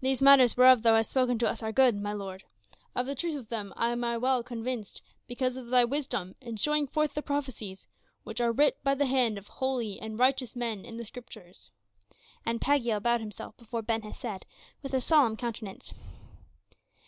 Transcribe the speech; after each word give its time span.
"These 0.00 0.20
matters 0.20 0.56
whereof 0.56 0.82
thou 0.82 0.96
hast 0.96 1.12
spoken 1.12 1.38
to 1.38 1.48
us 1.48 1.62
are 1.62 1.70
good, 1.70 1.94
my 2.00 2.12
lord; 2.12 2.42
of 2.96 3.06
the 3.06 3.14
truth 3.14 3.36
of 3.36 3.48
them 3.48 3.72
am 3.76 4.02
I 4.02 4.16
well 4.18 4.42
convinced, 4.42 5.02
because 5.28 5.56
of 5.56 5.68
thy 5.68 5.84
wisdom 5.84 6.34
in 6.40 6.56
showing 6.56 6.88
forth 6.88 7.14
the 7.14 7.22
prophecies 7.22 7.86
which 8.24 8.40
are 8.40 8.50
writ 8.50 8.82
by 8.82 8.96
the 8.96 9.06
hand 9.06 9.38
of 9.38 9.46
holy 9.46 10.00
and 10.00 10.18
righteous 10.18 10.56
men 10.56 10.84
in 10.84 10.96
the 10.96 11.04
Scriptures," 11.04 11.70
and 12.44 12.60
Pagiel 12.60 12.98
bowed 13.00 13.20
himself 13.20 13.56
before 13.56 13.82
Ben 13.82 14.02
Hesed 14.02 14.44
with 14.82 14.92
a 14.92 15.00
solemn 15.00 15.36
countenance. 15.36 15.94